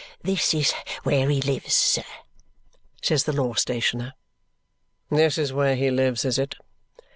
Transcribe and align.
"This 0.23 0.51
is 0.55 0.73
where 1.03 1.29
he 1.29 1.39
lives, 1.41 1.75
sir," 1.75 2.03
says 3.03 3.25
the 3.25 3.33
law 3.33 3.53
stationer. 3.53 4.15
"This 5.11 5.37
is 5.37 5.53
where 5.53 5.75
he 5.75 5.91
lives, 5.91 6.25
is 6.25 6.39
it?" 6.39 6.55